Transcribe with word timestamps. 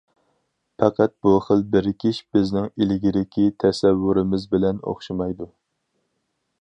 پەقەت 0.83 1.11
بۇ 1.25 1.33
خىل 1.47 1.61
بىرىكىش 1.75 2.21
بىزنىڭ 2.37 2.67
ئىلگىرىكى 2.85 3.45
تەسەۋۋۇرىمىز 3.65 4.49
بىلەن 4.55 4.81
ئوخشىمايدۇ. 4.93 5.51